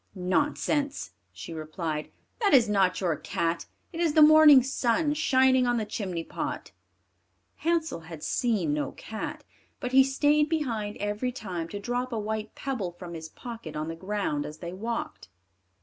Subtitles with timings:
[0.15, 2.09] "Nonsense," she replied;
[2.39, 6.71] "that is not your cat; it is the morning sun shining on the chimney pot."
[7.57, 9.43] Hansel had seen no cat,
[9.79, 13.89] but he stayed behind every time to drop a white pebble from his pocket on
[13.89, 15.27] the ground as they walked.